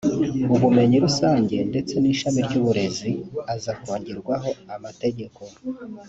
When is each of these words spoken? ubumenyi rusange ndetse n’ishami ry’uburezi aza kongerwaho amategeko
ubumenyi 0.53 0.97
rusange 1.05 1.55
ndetse 1.71 1.93
n’ishami 1.97 2.39
ry’uburezi 2.47 3.11
aza 3.53 3.71
kongerwaho 3.81 4.49
amategeko 4.75 5.41